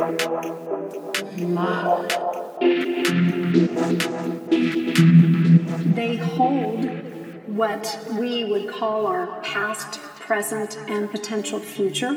[0.00, 0.06] They
[6.16, 6.86] hold
[7.46, 12.14] what we would call our past, present, and potential future.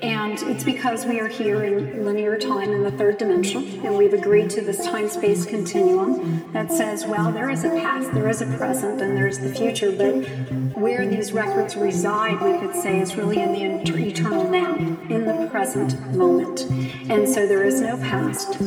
[0.00, 4.14] And it's because we are here in linear time in the third dimension, and we've
[4.14, 8.40] agreed to this time space continuum that says, well, there is a past, there is
[8.40, 10.14] a present, and there's the future, but
[10.74, 14.74] where these records reside, we could say, is really in the eternal now,
[15.10, 16.62] in the present moment.
[17.10, 18.58] And so there is no past,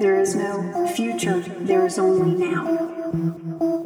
[0.00, 3.83] there is no future, there is only now.